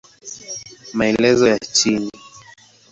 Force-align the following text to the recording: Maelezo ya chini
Maelezo 0.93 1.47
ya 1.47 1.57
chini 1.59 2.11